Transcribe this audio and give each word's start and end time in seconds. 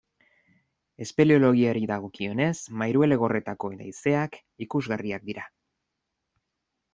Espeleologiari 1.05 1.83
dagokionez, 1.91 2.53
Mairuelegorretako 2.83 3.71
leizeak 3.75 4.41
ikusgarriak 4.69 5.29
dira. 5.29 5.47